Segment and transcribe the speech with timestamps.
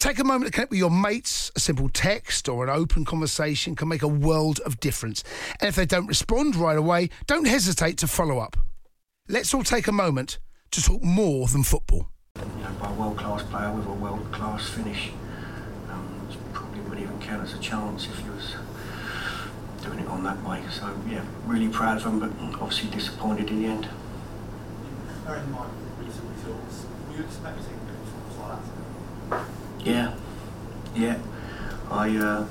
[0.00, 1.52] Take a moment to connect with your mates.
[1.56, 5.22] A simple text or an open conversation can make a world of difference.
[5.60, 8.56] And if they don't respond right away, don't hesitate to follow up.
[9.28, 10.38] Let's all take a moment
[10.70, 12.08] to talk more than football.
[12.36, 15.10] You know, by a world-class player with a world-class finish.
[15.90, 18.54] Um, probably wouldn't even count as a chance if he was
[19.82, 20.62] doing it on that way.
[20.72, 23.86] So yeah, really proud of him, but obviously disappointed in the end.
[25.26, 28.64] Bearing in mind recent results, were you expecting performance
[29.30, 29.59] like that?
[29.84, 30.14] Yeah,
[30.94, 31.18] yeah.
[31.90, 32.46] I uh,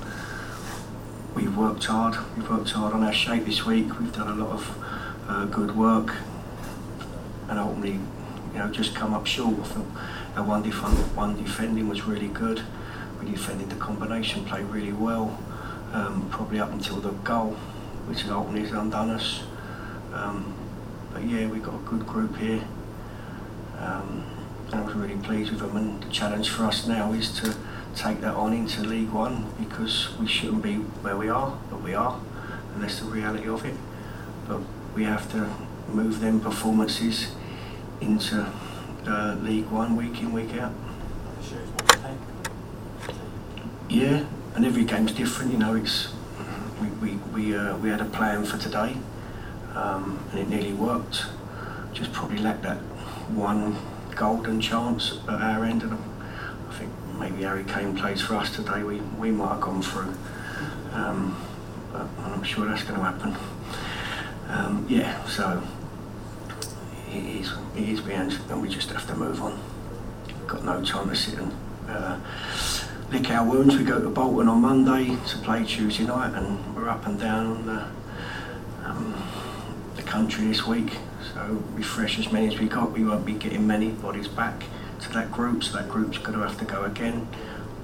[1.34, 2.16] we've worked hard.
[2.36, 3.98] We've worked hard on our shape this week.
[4.00, 4.84] We've done a lot of
[5.28, 6.14] uh, good work,
[7.48, 8.00] and ultimately,
[8.52, 9.54] you know, just come up short.
[9.60, 9.86] I thought
[10.36, 12.62] our one, def- one defending was really good.
[13.20, 15.38] We defended the combination play really well,
[15.92, 17.52] um, probably up until the goal,
[18.06, 19.42] which ultimately has undone us.
[20.12, 20.54] Um,
[21.12, 22.64] but yeah, we've got a good group here.
[23.78, 24.24] Um,
[24.72, 25.76] and I was really pleased with them.
[25.76, 27.54] And the challenge for us now is to
[27.94, 31.94] take that on into League One because we shouldn't be where we are, but we
[31.94, 32.20] are,
[32.74, 33.74] and that's the reality of it.
[34.46, 34.60] But
[34.94, 35.50] we have to
[35.88, 37.34] move them performances
[38.00, 38.46] into
[39.06, 40.72] uh, League One week in, week out.
[43.88, 45.52] Yeah, and every game's different.
[45.52, 46.08] You know, it's
[46.80, 48.96] we we we, uh, we had a plan for today,
[49.74, 51.24] um, and it nearly worked.
[51.92, 52.78] Just probably lacked that
[53.34, 53.76] one
[54.20, 58.82] golden chance at our end, and I think maybe Harry Kane plays for us today.
[58.82, 60.14] We we might have gone through,
[60.92, 61.42] um,
[61.90, 63.34] but I'm sure that's going to happen.
[64.48, 65.62] Um, yeah, so
[67.10, 69.58] it is it is behind, and we just have to move on.
[70.46, 71.52] Got no time to sit and.
[71.88, 72.20] Uh,
[73.10, 73.76] lick our wounds.
[73.76, 77.46] We go to Bolton on Monday to play Tuesday night, and we're up and down
[77.46, 77.99] on um, the
[80.10, 80.98] country this week.
[81.32, 82.90] So refresh as many as we got.
[82.90, 84.64] We won't be getting many bodies back
[85.02, 87.28] to that group, so that group's going to have to go again.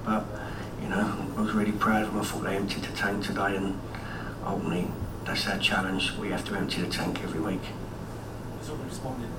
[0.05, 0.25] But
[0.81, 2.21] you know, I was really proud of them.
[2.21, 3.79] I thought they emptied the tank today, and
[4.45, 4.89] ultimately
[5.23, 6.13] that's our challenge.
[6.17, 7.61] We have to empty the tank every week.
[8.59, 9.29] It's all responded,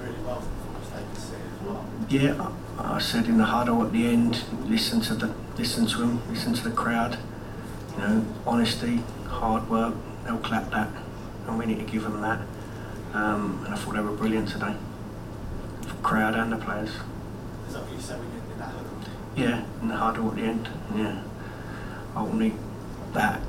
[0.00, 1.84] really well to the performance they could see as well.
[2.10, 5.98] Yeah, I, I said in the huddle at the end, listen to the listen to
[5.98, 7.18] them, listen to the crowd.
[7.92, 9.94] You know, honesty, hard work.
[10.24, 10.88] They'll clap that,
[11.48, 12.40] and we need to give them that.
[13.14, 14.74] Um, and I thought they were brilliant today,
[15.82, 16.90] the crowd and the players.
[17.66, 18.90] Is that what you said in that huddle?
[19.34, 20.68] Yeah, in the huddle at the end.
[20.94, 21.22] Yeah,
[22.14, 22.54] ultimately
[23.14, 23.40] that,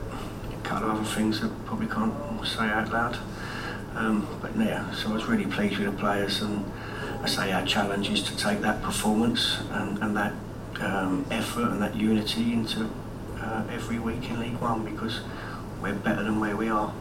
[0.51, 2.13] a couple of other things that probably can't
[2.45, 3.19] say out loud.
[3.95, 6.63] Um, but yeah, so I was really pleased with the players, and
[7.21, 10.33] I say our challenge is to take that performance and, and that
[10.79, 12.89] um, effort and that unity into
[13.41, 15.19] uh, every week in League One because
[15.81, 16.93] we're better than where we are.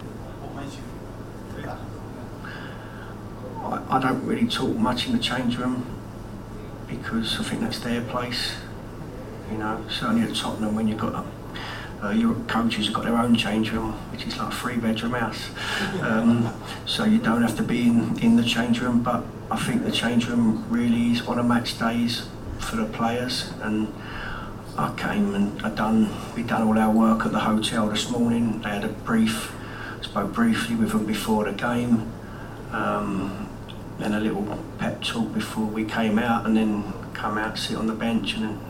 [3.62, 5.86] I, I don't really talk much in the change room
[6.88, 8.54] because I think that's their place.
[9.50, 11.24] You know, certainly at Tottenham when you've got a
[12.02, 15.12] uh, your coaches have got their own change room, which is like a three bedroom
[15.12, 15.50] house.
[16.00, 16.52] Um,
[16.86, 19.90] so you don't have to be in, in the change room, but I think the
[19.90, 22.28] change room really is on a match days
[22.60, 23.50] for the players.
[23.62, 23.92] And
[24.76, 28.62] I came and I done, we done all our work at the hotel this morning.
[28.62, 29.52] They had a brief,
[30.18, 32.10] spoke briefly with them before the game.
[32.72, 33.48] Um,
[34.00, 37.86] then a little pep talk before we came out and then come out, sit on
[37.86, 38.60] the bench and then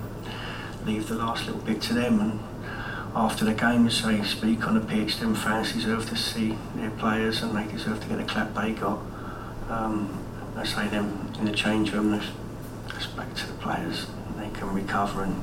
[0.84, 2.20] leave the last little bit to them.
[2.20, 2.40] And
[3.16, 7.42] after the game, say speak on the pitch, them fans deserve to see their players
[7.42, 8.98] and they deserve to get the clap they got.
[9.70, 10.22] Um,
[10.54, 14.06] I say them in the change room, that's back to the players.
[14.36, 15.42] They can recover and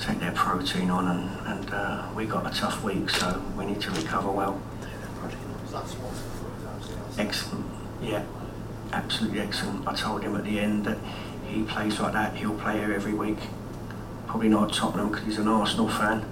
[0.00, 3.80] take their protein on and, and uh, we got a tough week so we need
[3.82, 4.60] to recover well.
[5.70, 7.24] Was that Swanson performance actually?
[7.24, 7.66] Excellent.
[8.02, 8.24] Yeah,
[8.92, 9.86] absolutely excellent.
[9.86, 10.98] I told him at the end that
[11.46, 12.36] he plays like that.
[12.36, 13.38] He'll play here every week.
[14.26, 16.24] Probably not at Tottenham because he's an Arsenal fan,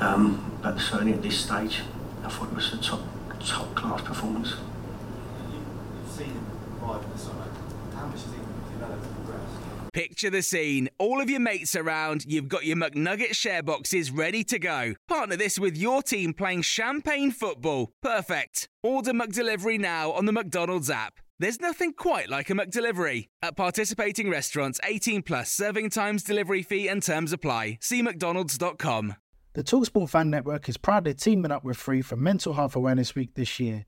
[0.00, 1.80] um, but certainly at this stage,
[2.24, 3.00] I thought it was a top
[3.40, 4.54] top class performance.
[5.50, 6.46] You've seen him
[6.82, 7.44] arrive in the summer.
[7.94, 8.38] How much has he
[8.72, 9.81] developed and progressed?
[9.92, 10.88] Picture the scene.
[10.98, 14.94] All of your mates around, you've got your McNugget share boxes ready to go.
[15.06, 17.92] Partner this with your team playing champagne football.
[18.02, 18.70] Perfect.
[18.82, 21.20] Order McDelivery now on the McDonald's app.
[21.38, 23.26] There's nothing quite like a McDelivery.
[23.42, 27.76] At participating restaurants, 18 plus serving times, delivery fee, and terms apply.
[27.82, 29.16] See McDonald's.com.
[29.52, 33.34] The Talksport Fan Network is proudly teaming up with Three for Mental Health Awareness Week
[33.34, 33.84] this year.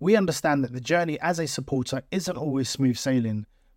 [0.00, 3.44] We understand that the journey as a supporter isn't always smooth sailing,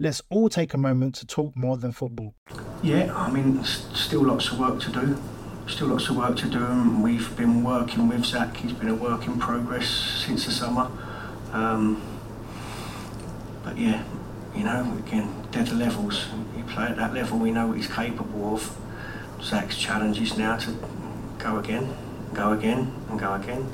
[0.00, 2.32] Let's all take a moment to talk more than football.
[2.84, 5.20] Yeah, I mean, still lots of work to do.
[5.66, 8.56] Still lots of work to do, and we've been working with Zach.
[8.58, 10.88] He's been a work in progress since the summer.
[11.52, 12.00] Um,
[13.64, 14.04] but yeah,
[14.54, 16.26] you know, again, they're the levels.
[16.56, 18.78] You play at that level, we know what he's capable of.
[19.42, 20.76] Zach's challenge is now to
[21.38, 21.92] go again,
[22.34, 23.66] go again, and go again.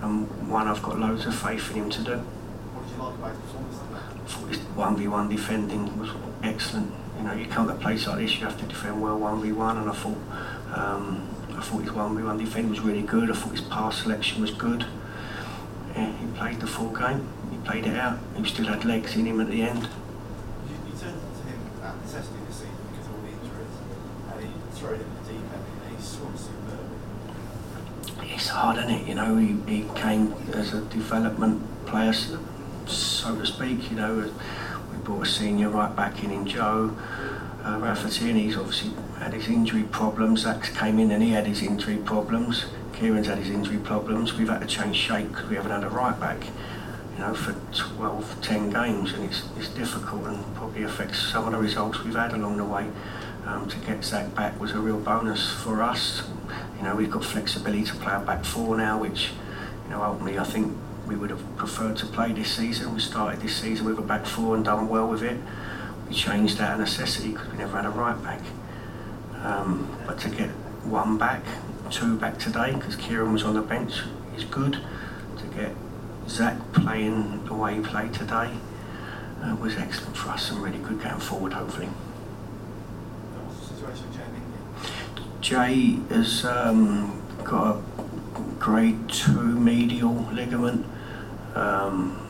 [0.00, 2.26] And one I've got loads of faith in him to do.
[2.96, 3.94] What did you like about his performance today?
[3.96, 6.10] I thought his one v one defending was
[6.42, 6.92] excellent.
[7.18, 9.42] You know, you come to a place like this, you have to defend well one
[9.42, 10.18] v one, and I thought
[10.74, 13.30] um, I thought his one v one defending was really good.
[13.30, 14.86] I thought his pass selection was good.
[15.94, 17.28] Yeah, he played the full game.
[17.50, 18.18] He played it out.
[18.36, 19.82] He still had legs in him at the end.
[19.82, 23.74] You, you turned to him at necessity this season because of all the injuries,
[24.32, 28.34] and he threw it in the deep end, and he swung superbly.
[28.34, 29.06] It's hard, isn't it?
[29.06, 32.12] You know, he, he came as a development player,
[33.26, 33.90] so to speak.
[33.90, 34.32] You know,
[34.92, 36.96] we brought a senior right back in in Joe.
[37.64, 40.42] Uh, Rafferty, and he's obviously had his injury problems.
[40.42, 42.66] Zach came in and he had his injury problems.
[42.92, 44.34] Kieran's had his injury problems.
[44.34, 46.38] We've had to change shape because we haven't had a right back,
[47.14, 51.52] you know, for 12, 10 games, and it's, it's difficult and probably affects some of
[51.52, 52.86] the results we've had along the way.
[53.46, 56.22] Um, to get Zach back was a real bonus for us.
[56.78, 59.30] You know, we've got flexibility to play back four now, which,
[59.84, 62.92] you know, ultimately I think we would have preferred to play this season.
[62.94, 65.38] We started this season with a back four and done well with it.
[66.08, 68.40] We changed that of necessity because we never had a right back.
[69.42, 70.50] Um, but to get
[70.84, 71.42] one back,
[71.90, 74.00] two back today, because Kieran was on the bench,
[74.36, 74.78] is good.
[75.38, 75.72] To get
[76.28, 78.50] Zach playing the way he played today
[79.42, 81.86] uh, was excellent for us and really good going forward, hopefully.
[81.86, 84.40] And what's the situation with Jamie?
[85.40, 90.84] Jay has um, got a grade two medial ligament.
[91.56, 92.20] Um,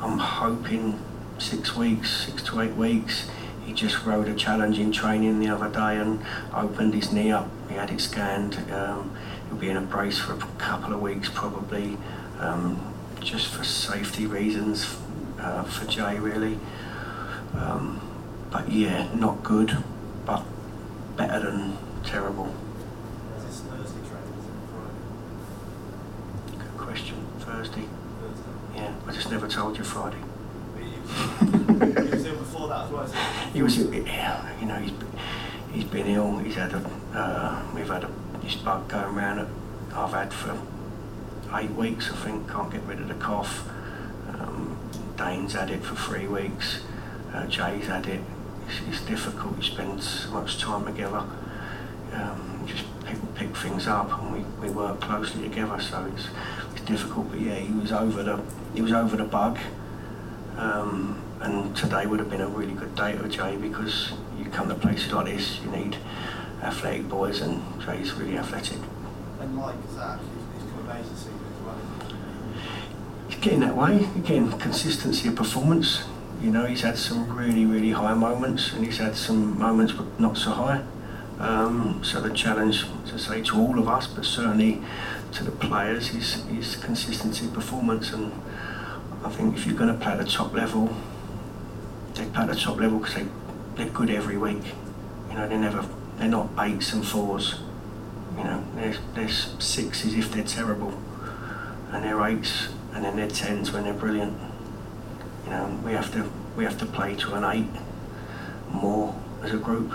[0.00, 0.98] I'm hoping
[1.38, 3.28] six weeks, six to eight weeks.
[3.64, 6.24] He just rode a challenge in training the other day and
[6.54, 7.50] opened his knee up.
[7.68, 8.54] He had it scanned.
[8.72, 9.16] Um,
[9.48, 11.98] he'll be in a brace for a couple of weeks probably,
[12.38, 14.96] um, just for safety reasons
[15.40, 16.56] uh, for Jay really.
[17.54, 18.00] Um,
[18.52, 19.76] but yeah, not good,
[20.24, 20.44] but
[21.16, 22.54] better than terrible.
[23.36, 24.38] Is this Thursday training?
[24.38, 26.64] Is it Friday?
[26.64, 27.16] Good question.
[27.40, 27.88] Thursday.
[29.26, 30.18] Just never told you Friday.
[30.76, 33.06] He was, ill before that as well.
[33.52, 35.08] He was, yeah, you know, he's been,
[35.72, 36.38] he's been ill.
[36.38, 38.10] He's had a, uh, we've had a,
[38.44, 39.48] this bug going around that
[39.96, 40.56] I've had for
[41.54, 42.48] eight weeks, I think.
[42.48, 43.68] Can't get rid of the cough.
[44.28, 44.78] Um,
[45.16, 46.82] Dane's had it for three weeks.
[47.34, 48.20] Uh, Jay's had it.
[48.68, 49.56] It's, it's difficult.
[49.56, 51.24] You spend so much time together.
[52.12, 55.80] Um, just people pick things up, and we, we work closely together.
[55.80, 56.28] So it's
[56.86, 57.30] difficult.
[57.30, 58.40] But yeah, he was over the
[58.74, 59.58] he was over the bug.
[60.56, 64.68] Um, and today would have been a really good day for Jay because you come
[64.68, 65.96] to places like this, you need
[66.62, 68.78] athletic boys, and Jay's really athletic.
[69.40, 71.78] and like Zach, he's, he's come of age season as well.
[73.28, 74.08] He's getting that way.
[74.16, 76.04] Again, consistency of performance.
[76.40, 80.18] You know, he's had some really, really high moments, and he's had some moments but
[80.18, 80.82] not so high.
[81.38, 84.80] Um, so the challenge, to say to all of us, but certainly
[85.32, 88.12] to the players, is, is consistency performance.
[88.12, 88.32] And
[89.24, 90.94] I think if you're going to play at the top level,
[92.14, 93.26] they play at the top level because they,
[93.76, 94.62] they're good every week.
[95.28, 95.84] You know, they never,
[96.16, 97.60] they're not eights and fours.
[98.38, 100.94] You know, they're, they're sixes if they're terrible,
[101.90, 104.38] and they're eights, and then they're tens when they're brilliant.
[105.44, 107.80] You know, we have to we have to play to an eight,
[108.72, 109.92] more as a group.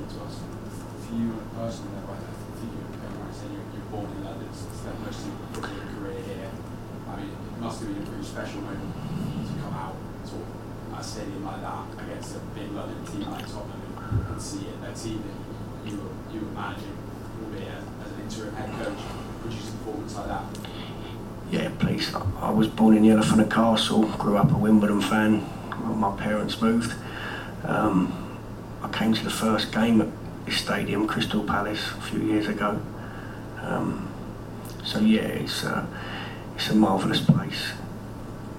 [0.00, 2.16] To ask, for you personally, though, I
[2.56, 2.88] think you were
[3.20, 6.50] right saying you're, you're born in London, spent most of your career here.
[7.06, 8.94] I mean, it must have been a pretty special moment
[9.46, 9.96] to come out
[10.32, 10.36] to
[10.96, 14.92] a stadium like that against a big London team like Tottenham and see it, a
[14.96, 16.96] team that you were, you were managing,
[17.44, 17.68] albeit
[18.02, 18.98] as an interim head coach,
[19.42, 20.44] produce a performance like that.
[21.50, 22.14] Yeah, please.
[22.14, 25.44] I was born in Elephant and Castle, grew up a Wimbledon fan.
[25.84, 26.94] My parents moved.
[27.64, 28.29] Um,
[28.82, 30.08] I came to the first game at
[30.46, 32.80] this stadium, Crystal Palace, a few years ago.
[33.60, 34.10] Um,
[34.84, 35.86] so yeah, it's a,
[36.56, 37.72] it's a marvellous place.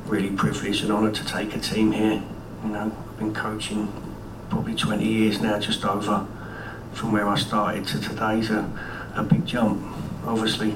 [0.05, 2.21] Really privileged and honoured to take a team here.
[2.63, 3.91] You know, I've been coaching
[4.49, 6.27] probably 20 years now, just over,
[6.93, 8.69] from where I started to today's a,
[9.15, 9.81] a big jump,
[10.25, 10.75] obviously.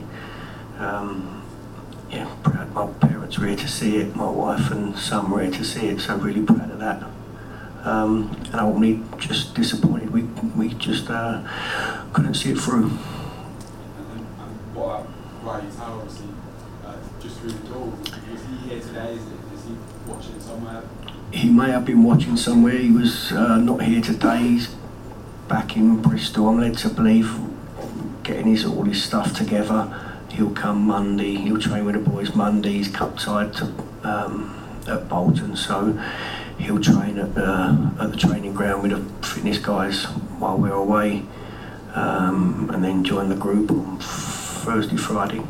[0.79, 1.43] Um,
[2.09, 5.51] yeah, proud my parents were here to see it, my wife and son were here
[5.51, 7.03] to see it, so really proud of that.
[7.85, 10.23] Um, and ultimately just disappointed we,
[10.55, 11.43] we just uh,
[12.13, 12.85] couldn't see it through.
[12.85, 12.97] And,
[14.11, 15.07] and, and what about
[15.43, 16.27] Ryley Towler, obviously,
[16.85, 19.13] uh, just through the door, was he here today?
[19.13, 19.75] Is, it, is he
[20.07, 20.83] watching somewhere?
[21.31, 24.73] He may have been watching somewhere, he was uh, not here today, he's
[25.49, 27.37] back in Bristol, I'm led to believe,
[28.23, 29.93] getting his all his stuff together.
[30.29, 33.65] He'll come Monday, he'll train with the boys Monday, he's cup tied to,
[34.03, 36.01] um, at Bolton, so
[36.57, 40.05] he'll train at the, at the training ground with the fitness guys
[40.39, 41.23] while we're away,
[41.93, 45.41] um, and then join the group on Thursday, Friday.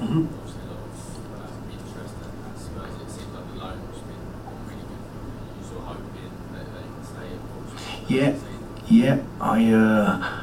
[0.00, 0.28] Mhm.
[8.08, 8.34] Yeah,
[8.86, 9.18] yeah.
[9.40, 10.42] I, uh,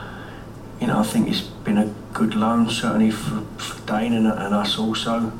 [0.80, 4.54] you know, I think it's been a good loan certainly for, for Dane and, and
[4.54, 5.32] us also.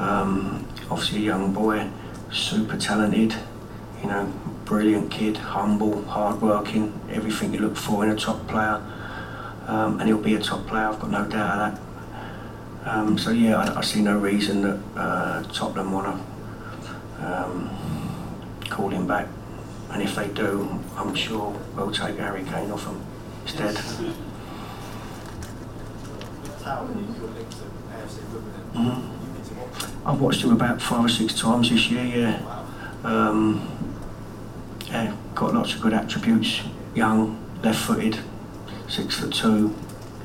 [0.00, 1.86] Um, obviously a young boy,
[2.32, 3.34] super talented,
[4.00, 4.32] you know,
[4.64, 8.80] brilliant kid, humble, hard-working, everything you look for in a top player.
[9.66, 12.90] Um, and he'll be a top player, I've got no doubt of that.
[12.90, 17.70] Um, so yeah, I, I see no reason that uh, Tottenham want to um,
[18.70, 19.28] call him back.
[19.90, 23.04] And if they do, I'm sure we'll take Harry Kane off him
[23.44, 23.76] instead.
[26.62, 26.88] Towler,
[30.10, 32.64] I've watched him about five or six times this year, yeah.
[33.04, 33.64] Um,
[34.88, 36.62] yeah, got lots of good attributes.
[36.96, 38.18] Young, left-footed,
[38.88, 39.72] six foot two,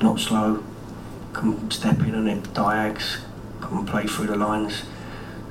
[0.02, 0.64] not slow,
[1.32, 3.20] can step in on it, diags,
[3.60, 4.82] can play through the lines.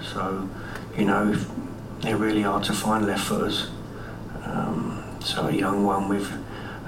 [0.01, 0.49] So,
[0.97, 1.33] you know,
[2.01, 3.69] they're really hard to find left-footers.
[4.43, 6.29] Um, so a young one with,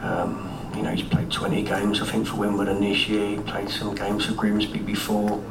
[0.02, 3.38] um, you know, he's played 20 games I think for Wimbledon this year.
[3.38, 5.42] He played some games for Grimsby before.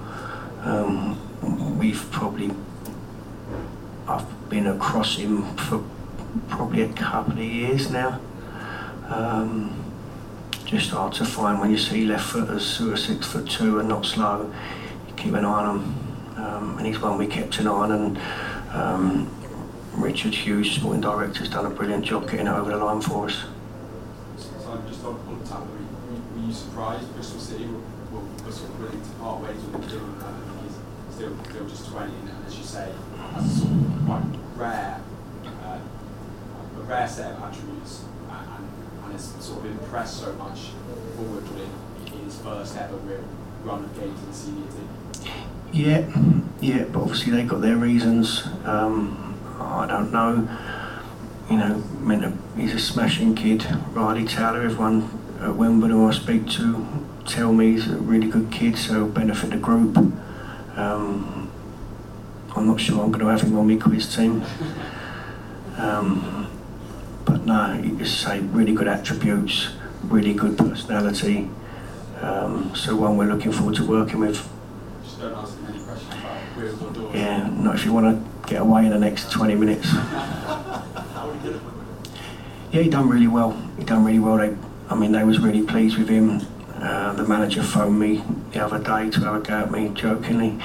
[0.61, 1.19] Um,
[1.79, 2.51] we've probably
[4.09, 5.83] I've been across him for
[6.49, 8.21] probably a couple of years now.
[9.09, 9.83] Um,
[10.65, 13.89] just hard to find when you see left footers who are six foot two and
[13.89, 14.53] not slow.
[15.09, 17.93] You keep an eye on them, um, and he's one we kept an eye on.
[17.93, 18.19] And
[18.73, 19.31] um,
[19.95, 23.27] Richard Hughes, sporting director, has done a brilliant job getting it over the line for
[23.27, 23.45] us.
[24.39, 25.13] So
[26.35, 29.91] were you, surprised Bristol City were, were, were sort of willing to part ways with
[29.91, 30.46] him?
[31.17, 32.93] I still, just 20, and as you say,
[33.35, 34.23] a sort of quite
[34.55, 35.01] rare,
[35.65, 35.79] uh,
[36.77, 38.69] a rare set of attributes, uh, and,
[39.03, 40.73] and has sort of impressed so much
[41.17, 41.69] forwardly
[42.05, 43.25] in his first ever real
[43.65, 44.89] run of games in the team.
[45.73, 48.47] Yeah, yeah, but obviously they've got their reasons.
[48.67, 50.47] Um, I don't know.
[51.51, 53.63] You know, meant to, he's a smashing kid.
[53.95, 55.09] Ryley Towler, everyone
[55.41, 56.87] at Wimbledon I speak to
[57.25, 59.97] tell me he's a really good kid, so benefit the group.
[60.77, 61.51] Um,
[62.55, 64.45] I'm not sure I'm going to have him on my quiz team.
[65.77, 66.51] Um,
[67.25, 69.71] but no, you say really good attributes,
[70.05, 71.51] really good personality.
[72.21, 74.49] Um, so one we're looking forward to working with.
[75.03, 77.15] Just don't ask him any questions about wheels or doors.
[77.15, 78.07] Yeah, not if you want
[78.43, 79.89] to get away in the next 20 minutes.
[79.91, 81.61] How would he get?
[82.73, 83.53] Yeah, he done really well.
[83.79, 84.39] He done really well.
[84.39, 84.57] They,
[84.89, 86.41] I mean, they was really pleased with him.
[87.17, 90.59] The manager phoned me the other day to have a go at me jokingly.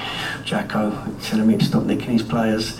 [0.44, 0.90] Jacko
[1.22, 2.78] telling me to stop nicking his players.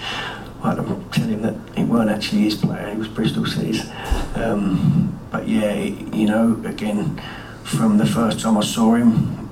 [0.62, 3.88] I had to tell him that it weren't actually his player, it was Bristol City's.
[4.34, 7.20] Um, but yeah, you know, again,
[7.64, 9.48] from the first time I saw him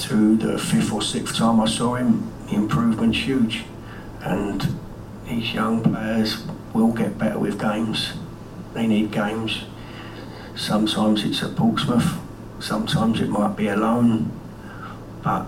[0.00, 3.64] to the fifth or sixth time I saw him, the improvement's huge.
[4.20, 4.78] And
[5.26, 6.44] these young players
[6.74, 8.12] will get better with games.
[8.74, 9.64] They need games.
[10.54, 12.20] Sometimes it's at Portsmouth,
[12.60, 14.30] sometimes it might be alone,
[15.22, 15.46] but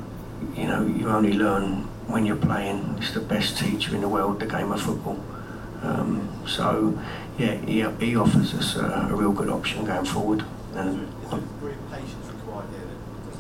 [0.54, 2.96] you know, you only learn when you're playing.
[2.98, 5.20] It's the best teacher in the world, the game of football.
[5.82, 6.98] Um, so,
[7.38, 10.44] yeah, he, he offers us a, a, real good option going forward.
[10.74, 11.08] And
[11.90, 12.68] patience required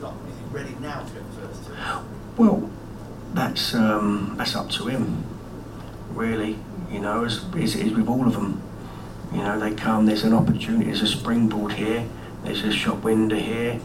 [0.00, 1.72] not, is he ready now to get first two?
[2.36, 2.70] Well,
[3.32, 5.24] that's um, that's up to him,
[6.10, 6.58] really.
[6.90, 8.62] You know, as, is with all of them.
[9.32, 10.06] You know, they come.
[10.06, 10.84] There's an opportunity.
[10.86, 12.06] There's a springboard here.
[12.46, 13.80] There's a shop window here.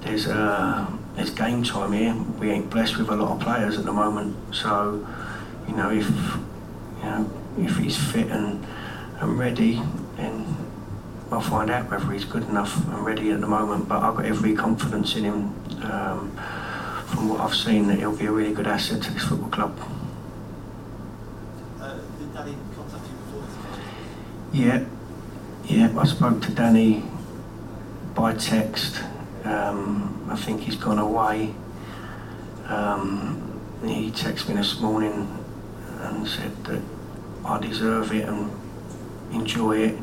[0.00, 2.14] There's a there's game time here.
[2.40, 4.34] We ain't blessed with a lot of players at the moment.
[4.54, 5.06] So,
[5.68, 8.66] you know, if you know if he's fit and
[9.20, 9.82] and ready,
[10.16, 10.46] then
[11.30, 13.88] I'll find out whether he's good enough and ready at the moment.
[13.88, 15.54] But I've got every confidence in him.
[15.84, 16.34] Um,
[17.08, 19.78] from what I've seen, that he'll be a really good asset to this football club.
[21.80, 23.48] Uh, did Danny contact you before?
[24.52, 24.84] Yeah,
[25.66, 25.98] yeah.
[25.98, 27.02] I spoke to Danny
[28.18, 29.00] by text.
[29.44, 31.54] Um, I think he's gone away.
[32.66, 35.38] Um, he texted me this morning
[36.00, 36.82] and said that
[37.44, 38.50] I deserve it and
[39.32, 39.98] enjoy it.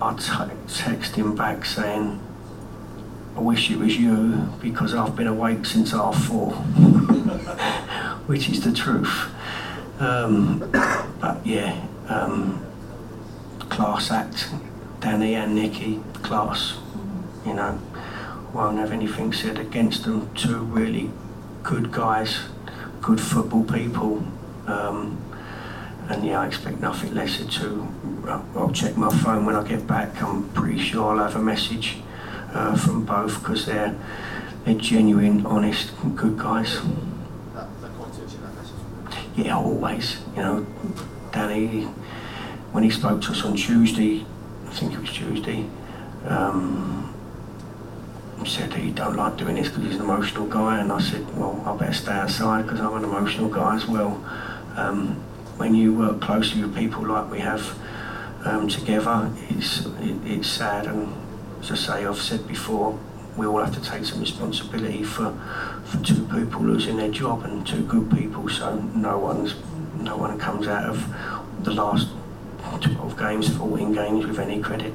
[0.00, 2.20] I t- text him back saying,
[3.36, 6.52] I wish it was you because I've been awake since half four,
[8.26, 9.30] which is the truth.
[9.98, 10.60] Um,
[11.20, 12.64] but yeah, um,
[13.68, 14.48] class act,
[15.00, 16.78] Danny and Nicky, class,
[17.46, 17.80] you know
[18.52, 20.32] won't have anything said against them.
[20.34, 21.10] Two really
[21.62, 22.40] good guys,
[23.00, 24.24] good football people.
[24.66, 25.18] Um,
[26.08, 27.86] and yeah, I expect nothing less of two.
[28.56, 30.20] I'll check my phone when I get back.
[30.22, 31.98] I'm pretty sure I'll have a message
[32.52, 33.94] uh, from both because they're
[34.64, 36.78] they're genuine, honest, good guys.
[39.36, 40.18] Yeah, always.
[40.36, 40.66] You know,
[41.32, 41.84] Danny,
[42.72, 44.26] when he spoke to us on Tuesday,
[44.66, 45.66] I think it was Tuesday.
[46.26, 47.14] Um,
[48.46, 51.62] said he don't like doing this because he's an emotional guy, and I said, well,
[51.66, 54.24] I better stay outside because I'm an emotional guy as well.
[54.76, 55.16] Um,
[55.56, 57.78] when you work closely with people like we have
[58.44, 61.12] um, together, it's it, it's sad, and
[61.60, 62.98] as I say, I've said before,
[63.36, 65.32] we all have to take some responsibility for
[65.84, 68.48] for two people losing their job and two good people.
[68.48, 69.54] So no one's
[69.98, 71.04] no one comes out of
[71.64, 72.08] the last
[72.80, 74.94] 12 games, 14 games with any credit.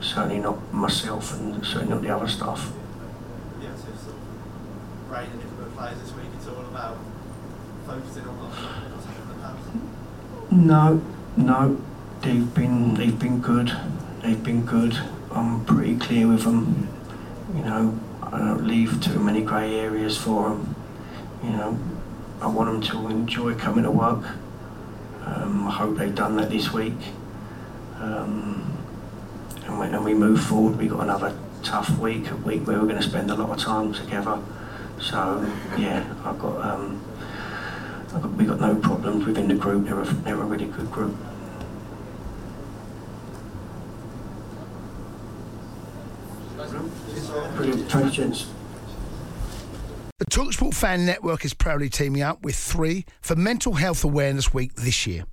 [0.00, 2.72] Certainly not myself, and certainly not the other staff
[5.08, 6.26] raining different players this week?
[6.36, 6.98] It's all about
[7.86, 10.52] focusing on what's happened in the past.
[10.52, 11.02] No,
[11.36, 11.80] no,
[12.22, 13.72] they've been they've been good.
[14.22, 14.98] They've been good.
[15.30, 16.88] I'm pretty clear with them.
[17.54, 20.74] You know, I don't leave too many grey areas for them.
[21.42, 21.78] You know,
[22.40, 24.24] I want them to enjoy coming to work.
[25.24, 26.94] Um, I hope they've done that this week.
[27.98, 28.76] Um,
[29.66, 30.76] and, we, and we move forward.
[30.78, 33.58] We've got another tough week, a week where we're going to spend a lot of
[33.58, 34.38] time together.
[35.00, 35.46] So
[35.78, 37.04] yeah, I've got, um,
[38.14, 39.86] I've got we got no problems within the group.
[39.86, 41.16] They're a, they're a really good group.
[50.18, 54.74] The Talksport Fan Network is proudly teaming up with three for Mental Health Awareness Week
[54.74, 55.24] this year.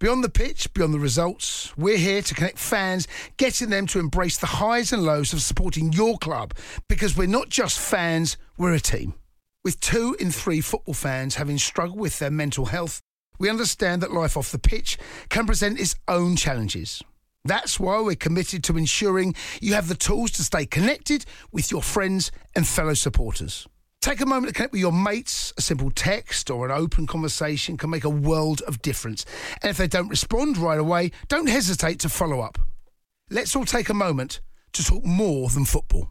[0.00, 3.06] Beyond the pitch, beyond the results, we're here to connect fans,
[3.36, 6.54] getting them to embrace the highs and lows of supporting your club
[6.88, 9.14] because we're not just fans, we're a team.
[9.64, 13.00] With two in three football fans having struggled with their mental health,
[13.38, 14.98] we understand that life off the pitch
[15.30, 17.02] can present its own challenges.
[17.42, 21.80] That's why we're committed to ensuring you have the tools to stay connected with your
[21.80, 23.66] friends and fellow supporters.
[24.02, 25.54] Take a moment to connect with your mates.
[25.56, 29.24] A simple text or an open conversation can make a world of difference.
[29.62, 32.58] And if they don't respond right away, don't hesitate to follow up.
[33.30, 34.42] Let's all take a moment
[34.74, 36.10] to talk more than football.